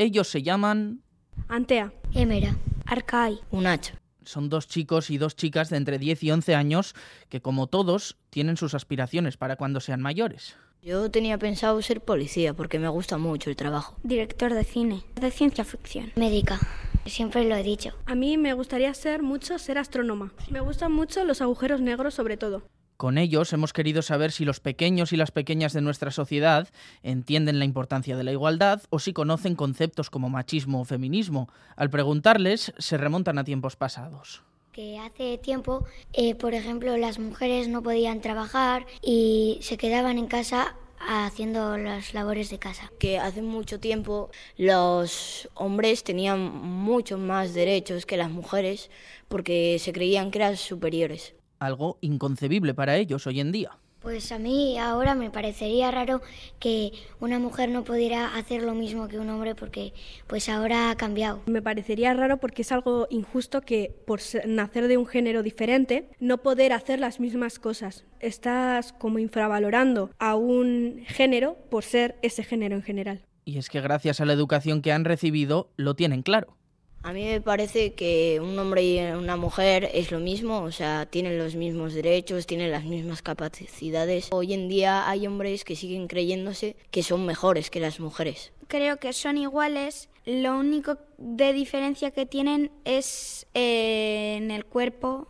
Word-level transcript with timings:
Ellos 0.00 0.28
se 0.28 0.42
llaman... 0.42 1.02
Antea. 1.48 1.92
Emera. 2.14 2.56
Arcai. 2.86 3.38
Unach. 3.50 3.92
Son 4.24 4.48
dos 4.48 4.66
chicos 4.66 5.10
y 5.10 5.18
dos 5.18 5.36
chicas 5.36 5.68
de 5.68 5.76
entre 5.76 5.98
10 5.98 6.22
y 6.22 6.30
11 6.30 6.54
años 6.54 6.94
que, 7.28 7.42
como 7.42 7.66
todos, 7.66 8.16
tienen 8.30 8.56
sus 8.56 8.72
aspiraciones 8.72 9.36
para 9.36 9.56
cuando 9.56 9.78
sean 9.78 10.00
mayores. 10.00 10.56
Yo 10.80 11.10
tenía 11.10 11.36
pensado 11.36 11.82
ser 11.82 12.00
policía 12.00 12.54
porque 12.54 12.78
me 12.78 12.88
gusta 12.88 13.18
mucho 13.18 13.50
el 13.50 13.56
trabajo. 13.56 13.94
Director 14.02 14.54
de 14.54 14.64
cine. 14.64 15.04
De 15.16 15.30
ciencia 15.30 15.66
ficción. 15.66 16.12
Médica. 16.16 16.58
Siempre 17.04 17.44
lo 17.46 17.54
he 17.54 17.62
dicho. 17.62 17.92
A 18.06 18.14
mí 18.14 18.38
me 18.38 18.54
gustaría 18.54 18.94
ser 18.94 19.22
mucho 19.22 19.58
ser 19.58 19.76
astrónoma. 19.76 20.32
Me 20.50 20.60
gustan 20.60 20.92
mucho 20.92 21.26
los 21.26 21.42
agujeros 21.42 21.82
negros 21.82 22.14
sobre 22.14 22.38
todo. 22.38 22.62
Con 23.00 23.16
ellos 23.16 23.50
hemos 23.54 23.72
querido 23.72 24.02
saber 24.02 24.30
si 24.30 24.44
los 24.44 24.60
pequeños 24.60 25.14
y 25.14 25.16
las 25.16 25.30
pequeñas 25.30 25.72
de 25.72 25.80
nuestra 25.80 26.10
sociedad 26.10 26.68
entienden 27.02 27.58
la 27.58 27.64
importancia 27.64 28.14
de 28.14 28.24
la 28.24 28.32
igualdad 28.32 28.82
o 28.90 28.98
si 28.98 29.14
conocen 29.14 29.54
conceptos 29.54 30.10
como 30.10 30.28
machismo 30.28 30.82
o 30.82 30.84
feminismo. 30.84 31.48
Al 31.76 31.88
preguntarles, 31.88 32.74
se 32.76 32.98
remontan 32.98 33.38
a 33.38 33.44
tiempos 33.44 33.74
pasados. 33.76 34.42
Que 34.72 34.98
hace 34.98 35.38
tiempo, 35.38 35.86
eh, 36.12 36.34
por 36.34 36.52
ejemplo, 36.52 36.94
las 36.98 37.18
mujeres 37.18 37.68
no 37.68 37.82
podían 37.82 38.20
trabajar 38.20 38.84
y 39.00 39.60
se 39.62 39.78
quedaban 39.78 40.18
en 40.18 40.26
casa 40.26 40.76
haciendo 40.98 41.78
las 41.78 42.12
labores 42.12 42.50
de 42.50 42.58
casa. 42.58 42.92
Que 42.98 43.18
hace 43.18 43.40
mucho 43.40 43.80
tiempo 43.80 44.28
los 44.58 45.48
hombres 45.54 46.04
tenían 46.04 46.40
muchos 46.40 47.18
más 47.18 47.54
derechos 47.54 48.04
que 48.04 48.18
las 48.18 48.30
mujeres 48.30 48.90
porque 49.28 49.78
se 49.78 49.94
creían 49.94 50.30
que 50.30 50.40
eran 50.40 50.58
superiores 50.58 51.32
algo 51.60 51.98
inconcebible 52.00 52.74
para 52.74 52.96
ellos 52.96 53.26
hoy 53.26 53.38
en 53.38 53.52
día. 53.52 53.78
Pues 54.00 54.32
a 54.32 54.38
mí 54.38 54.78
ahora 54.78 55.14
me 55.14 55.30
parecería 55.30 55.90
raro 55.90 56.22
que 56.58 56.92
una 57.20 57.38
mujer 57.38 57.68
no 57.68 57.84
pudiera 57.84 58.34
hacer 58.34 58.62
lo 58.62 58.74
mismo 58.74 59.08
que 59.08 59.18
un 59.18 59.28
hombre 59.28 59.54
porque 59.54 59.92
pues 60.26 60.48
ahora 60.48 60.90
ha 60.90 60.96
cambiado. 60.96 61.42
Me 61.44 61.60
parecería 61.60 62.14
raro 62.14 62.38
porque 62.38 62.62
es 62.62 62.72
algo 62.72 63.06
injusto 63.10 63.60
que 63.60 63.94
por 64.06 64.20
nacer 64.46 64.88
de 64.88 64.96
un 64.96 65.06
género 65.06 65.42
diferente 65.42 66.08
no 66.18 66.38
poder 66.38 66.72
hacer 66.72 66.98
las 66.98 67.20
mismas 67.20 67.58
cosas. 67.58 68.06
Estás 68.20 68.94
como 68.94 69.18
infravalorando 69.18 70.10
a 70.18 70.34
un 70.34 71.04
género 71.06 71.58
por 71.68 71.84
ser 71.84 72.16
ese 72.22 72.42
género 72.42 72.76
en 72.76 72.82
general. 72.82 73.20
Y 73.44 73.58
es 73.58 73.68
que 73.68 73.82
gracias 73.82 74.22
a 74.22 74.24
la 74.24 74.32
educación 74.32 74.80
que 74.80 74.92
han 74.92 75.04
recibido 75.04 75.68
lo 75.76 75.94
tienen 75.94 76.22
claro. 76.22 76.56
A 77.02 77.14
mí 77.14 77.24
me 77.24 77.40
parece 77.40 77.94
que 77.94 78.40
un 78.42 78.58
hombre 78.58 78.82
y 78.84 78.98
una 79.00 79.36
mujer 79.36 79.88
es 79.94 80.12
lo 80.12 80.20
mismo, 80.20 80.60
o 80.60 80.70
sea, 80.70 81.06
tienen 81.06 81.38
los 81.38 81.54
mismos 81.54 81.94
derechos, 81.94 82.46
tienen 82.46 82.70
las 82.70 82.84
mismas 82.84 83.22
capacidades. 83.22 84.28
Hoy 84.30 84.52
en 84.52 84.68
día 84.68 85.08
hay 85.08 85.26
hombres 85.26 85.64
que 85.64 85.76
siguen 85.76 86.08
creyéndose 86.08 86.76
que 86.90 87.02
son 87.02 87.24
mejores 87.24 87.70
que 87.70 87.80
las 87.80 88.00
mujeres. 88.00 88.52
Creo 88.68 88.98
que 88.98 89.14
son 89.14 89.38
iguales, 89.38 90.10
lo 90.26 90.58
único 90.58 90.98
de 91.16 91.54
diferencia 91.54 92.10
que 92.10 92.26
tienen 92.26 92.70
es 92.84 93.46
eh, 93.54 94.36
en 94.36 94.50
el 94.50 94.66
cuerpo, 94.66 95.26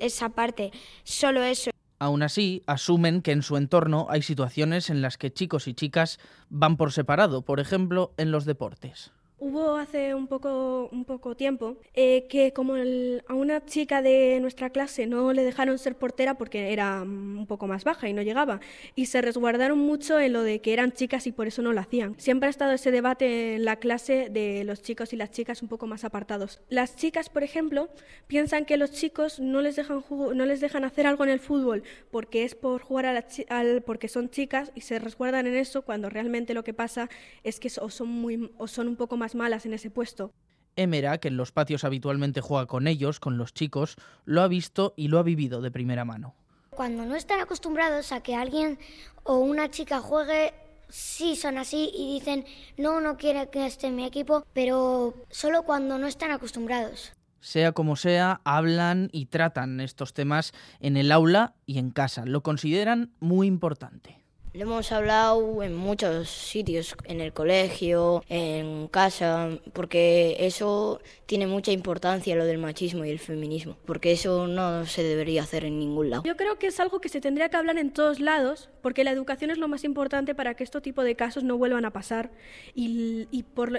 esa 0.00 0.28
parte, 0.30 0.72
solo 1.04 1.44
eso. 1.44 1.70
Aún 2.00 2.24
así, 2.24 2.64
asumen 2.66 3.22
que 3.22 3.30
en 3.30 3.42
su 3.42 3.56
entorno 3.56 4.08
hay 4.10 4.22
situaciones 4.22 4.90
en 4.90 5.02
las 5.02 5.18
que 5.18 5.32
chicos 5.32 5.68
y 5.68 5.74
chicas 5.74 6.18
van 6.48 6.76
por 6.76 6.90
separado, 6.90 7.42
por 7.42 7.60
ejemplo, 7.60 8.12
en 8.16 8.32
los 8.32 8.44
deportes. 8.44 9.12
Hubo 9.44 9.74
hace 9.74 10.14
un 10.14 10.28
poco, 10.28 10.88
un 10.92 11.04
poco 11.04 11.34
tiempo 11.34 11.76
eh, 11.94 12.28
que 12.28 12.52
como 12.52 12.74
a 12.76 13.34
una 13.34 13.66
chica 13.66 14.00
de 14.00 14.38
nuestra 14.40 14.70
clase 14.70 15.08
no 15.08 15.32
le 15.32 15.42
dejaron 15.42 15.80
ser 15.80 15.96
portera 15.96 16.34
porque 16.34 16.72
era 16.72 17.02
un 17.02 17.46
poco 17.48 17.66
más 17.66 17.82
baja 17.82 18.08
y 18.08 18.12
no 18.12 18.22
llegaba 18.22 18.60
y 18.94 19.06
se 19.06 19.20
resguardaron 19.20 19.80
mucho 19.80 20.20
en 20.20 20.32
lo 20.32 20.44
de 20.44 20.60
que 20.60 20.72
eran 20.72 20.92
chicas 20.92 21.26
y 21.26 21.32
por 21.32 21.48
eso 21.48 21.60
no 21.60 21.72
lo 21.72 21.80
hacían. 21.80 22.14
Siempre 22.20 22.46
ha 22.46 22.50
estado 22.50 22.70
ese 22.70 22.92
debate 22.92 23.56
en 23.56 23.64
la 23.64 23.80
clase 23.80 24.28
de 24.30 24.62
los 24.62 24.80
chicos 24.80 25.12
y 25.12 25.16
las 25.16 25.32
chicas 25.32 25.60
un 25.60 25.66
poco 25.66 25.88
más 25.88 26.04
apartados. 26.04 26.60
Las 26.68 26.94
chicas, 26.94 27.28
por 27.28 27.42
ejemplo, 27.42 27.88
piensan 28.28 28.64
que 28.64 28.76
los 28.76 28.92
chicos 28.92 29.40
no 29.40 29.60
les 29.60 29.74
dejan, 29.74 30.04
no 30.08 30.46
les 30.46 30.60
dejan 30.60 30.84
hacer 30.84 31.04
algo 31.04 31.24
en 31.24 31.30
el 31.30 31.40
fútbol 31.40 31.82
porque 32.12 32.44
es 32.44 32.54
por 32.54 32.80
jugar 32.80 33.06
a 33.06 33.12
la 33.12 33.26
al, 33.48 33.82
porque 33.82 34.06
son 34.06 34.30
chicas 34.30 34.70
y 34.76 34.82
se 34.82 35.00
resguardan 35.00 35.48
en 35.48 35.56
eso 35.56 35.82
cuando 35.82 36.08
realmente 36.10 36.54
lo 36.54 36.62
que 36.62 36.74
pasa 36.74 37.10
es 37.42 37.58
que 37.58 37.72
o 37.80 37.90
son, 37.90 38.06
muy, 38.06 38.52
o 38.56 38.68
son 38.68 38.86
un 38.86 38.94
poco 38.94 39.16
más 39.16 39.31
malas 39.34 39.66
en 39.66 39.74
ese 39.74 39.90
puesto. 39.90 40.32
Emera, 40.76 41.18
que 41.18 41.28
en 41.28 41.36
los 41.36 41.52
patios 41.52 41.84
habitualmente 41.84 42.40
juega 42.40 42.66
con 42.66 42.86
ellos, 42.86 43.20
con 43.20 43.36
los 43.36 43.52
chicos, 43.52 43.96
lo 44.24 44.42
ha 44.42 44.48
visto 44.48 44.94
y 44.96 45.08
lo 45.08 45.18
ha 45.18 45.22
vivido 45.22 45.60
de 45.60 45.70
primera 45.70 46.04
mano. 46.04 46.34
Cuando 46.70 47.04
no 47.04 47.14
están 47.14 47.40
acostumbrados 47.40 48.12
a 48.12 48.22
que 48.22 48.34
alguien 48.34 48.78
o 49.24 49.36
una 49.36 49.70
chica 49.70 50.00
juegue, 50.00 50.54
sí 50.88 51.36
son 51.36 51.58
así 51.58 51.90
y 51.94 52.14
dicen, 52.14 52.46
no, 52.78 53.00
no 53.00 53.16
quiero 53.16 53.50
que 53.50 53.66
esté 53.66 53.88
en 53.88 53.96
mi 53.96 54.06
equipo, 54.06 54.46
pero 54.54 55.14
solo 55.30 55.64
cuando 55.64 55.98
no 55.98 56.06
están 56.06 56.30
acostumbrados. 56.30 57.12
Sea 57.40 57.72
como 57.72 57.96
sea, 57.96 58.40
hablan 58.44 59.08
y 59.12 59.26
tratan 59.26 59.80
estos 59.80 60.14
temas 60.14 60.52
en 60.80 60.96
el 60.96 61.10
aula 61.10 61.54
y 61.66 61.78
en 61.78 61.90
casa. 61.90 62.24
Lo 62.24 62.42
consideran 62.42 63.12
muy 63.18 63.48
importante. 63.48 64.21
Le 64.54 64.64
hemos 64.64 64.92
hablado 64.92 65.62
en 65.62 65.74
muchos 65.74 66.28
sitios, 66.28 66.94
en 67.04 67.22
el 67.22 67.32
colegio, 67.32 68.22
en 68.28 68.86
casa, 68.88 69.48
porque 69.72 70.36
eso 70.40 71.00
tiene 71.24 71.46
mucha 71.46 71.72
importancia, 71.72 72.36
lo 72.36 72.44
del 72.44 72.58
machismo 72.58 73.06
y 73.06 73.10
el 73.10 73.18
feminismo, 73.18 73.78
porque 73.86 74.12
eso 74.12 74.46
no 74.46 74.84
se 74.84 75.02
debería 75.02 75.42
hacer 75.42 75.64
en 75.64 75.78
ningún 75.78 76.10
lado. 76.10 76.24
Yo 76.26 76.36
creo 76.36 76.58
que 76.58 76.66
es 76.66 76.80
algo 76.80 77.00
que 77.00 77.08
se 77.08 77.22
tendría 77.22 77.48
que 77.48 77.56
hablar 77.56 77.78
en 77.78 77.94
todos 77.94 78.20
lados, 78.20 78.68
porque 78.82 79.04
la 79.04 79.10
educación 79.10 79.50
es 79.50 79.56
lo 79.56 79.68
más 79.68 79.84
importante 79.84 80.34
para 80.34 80.52
que 80.52 80.64
este 80.64 80.82
tipo 80.82 81.02
de 81.02 81.16
casos 81.16 81.44
no 81.44 81.56
vuelvan 81.56 81.86
a 81.86 81.90
pasar 81.90 82.30
y, 82.74 83.26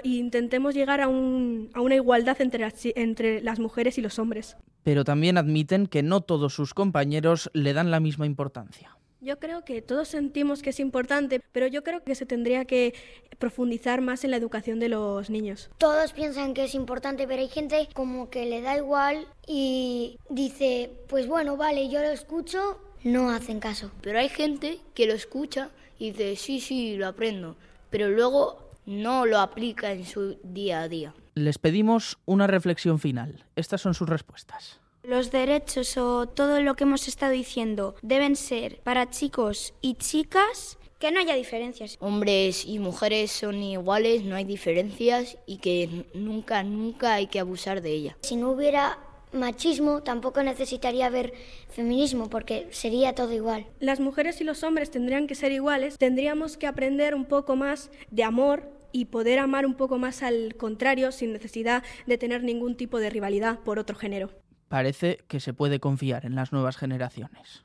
intentemos 0.02 0.74
llegar 0.74 1.00
a, 1.00 1.04
a, 1.04 1.08
una 1.08 1.94
igualdad 1.94 2.40
entre 2.40 2.66
entre 2.96 3.40
las 3.42 3.60
mujeres 3.60 3.96
y 3.98 4.00
los 4.00 4.18
hombres. 4.18 4.56
Pero 4.82 5.04
también 5.04 5.38
admiten 5.38 5.86
que 5.86 6.02
no 6.02 6.20
todos 6.20 6.52
sus 6.52 6.74
compañeros 6.74 7.48
le 7.52 7.74
dan 7.74 7.92
la 7.92 8.00
misma 8.00 8.26
importancia. 8.26 8.96
Yo 9.24 9.38
creo 9.38 9.64
que 9.64 9.80
todos 9.80 10.08
sentimos 10.08 10.60
que 10.60 10.68
es 10.68 10.78
importante, 10.78 11.40
pero 11.52 11.66
yo 11.66 11.82
creo 11.82 12.04
que 12.04 12.14
se 12.14 12.26
tendría 12.26 12.66
que 12.66 12.92
profundizar 13.38 14.02
más 14.02 14.22
en 14.22 14.30
la 14.30 14.36
educación 14.36 14.80
de 14.80 14.90
los 14.90 15.30
niños. 15.30 15.70
Todos 15.78 16.12
piensan 16.12 16.52
que 16.52 16.64
es 16.64 16.74
importante, 16.74 17.26
pero 17.26 17.40
hay 17.40 17.48
gente 17.48 17.88
como 17.94 18.28
que 18.28 18.44
le 18.44 18.60
da 18.60 18.76
igual 18.76 19.26
y 19.46 20.18
dice, 20.28 20.90
pues 21.08 21.26
bueno, 21.26 21.56
vale, 21.56 21.88
yo 21.88 22.02
lo 22.02 22.10
escucho, 22.10 22.78
no 23.02 23.30
hacen 23.30 23.60
caso. 23.60 23.90
Pero 24.02 24.18
hay 24.18 24.28
gente 24.28 24.80
que 24.92 25.06
lo 25.06 25.14
escucha 25.14 25.70
y 25.98 26.10
dice, 26.10 26.36
sí, 26.36 26.60
sí, 26.60 26.96
lo 26.98 27.06
aprendo, 27.06 27.56
pero 27.88 28.10
luego 28.10 28.68
no 28.84 29.24
lo 29.24 29.38
aplica 29.38 29.92
en 29.92 30.04
su 30.04 30.36
día 30.42 30.82
a 30.82 30.88
día. 30.88 31.14
Les 31.34 31.56
pedimos 31.56 32.18
una 32.26 32.46
reflexión 32.46 32.98
final. 32.98 33.46
Estas 33.56 33.80
son 33.80 33.94
sus 33.94 34.06
respuestas. 34.06 34.83
Los 35.04 35.30
derechos 35.30 35.98
o 35.98 36.26
todo 36.26 36.62
lo 36.62 36.76
que 36.76 36.84
hemos 36.84 37.08
estado 37.08 37.32
diciendo 37.32 37.94
deben 38.00 38.36
ser 38.36 38.80
para 38.84 39.10
chicos 39.10 39.74
y 39.82 39.96
chicas 39.96 40.78
que 40.98 41.12
no 41.12 41.20
haya 41.20 41.34
diferencias. 41.34 41.98
Hombres 42.00 42.64
y 42.64 42.78
mujeres 42.78 43.30
son 43.30 43.62
iguales, 43.62 44.24
no 44.24 44.34
hay 44.34 44.44
diferencias 44.44 45.36
y 45.44 45.58
que 45.58 46.06
nunca, 46.14 46.62
nunca 46.62 47.12
hay 47.12 47.26
que 47.26 47.38
abusar 47.38 47.82
de 47.82 47.90
ella. 47.90 48.16
Si 48.22 48.36
no 48.36 48.50
hubiera 48.50 48.98
machismo, 49.30 50.02
tampoco 50.02 50.42
necesitaría 50.42 51.04
haber 51.04 51.34
feminismo 51.68 52.30
porque 52.30 52.68
sería 52.70 53.14
todo 53.14 53.34
igual. 53.34 53.66
Las 53.80 54.00
mujeres 54.00 54.40
y 54.40 54.44
los 54.44 54.62
hombres 54.62 54.90
tendrían 54.90 55.26
que 55.26 55.34
ser 55.34 55.52
iguales, 55.52 55.98
tendríamos 55.98 56.56
que 56.56 56.66
aprender 56.66 57.14
un 57.14 57.26
poco 57.26 57.56
más 57.56 57.90
de 58.10 58.24
amor 58.24 58.70
y 58.90 59.06
poder 59.06 59.38
amar 59.38 59.66
un 59.66 59.74
poco 59.74 59.98
más 59.98 60.22
al 60.22 60.54
contrario 60.54 61.12
sin 61.12 61.34
necesidad 61.34 61.82
de 62.06 62.16
tener 62.16 62.42
ningún 62.42 62.74
tipo 62.74 63.00
de 63.00 63.10
rivalidad 63.10 63.58
por 63.58 63.78
otro 63.78 63.96
género 63.96 64.30
parece 64.68 65.24
que 65.28 65.40
se 65.40 65.52
puede 65.52 65.80
confiar 65.80 66.26
en 66.26 66.34
las 66.34 66.52
nuevas 66.52 66.76
generaciones. 66.76 67.63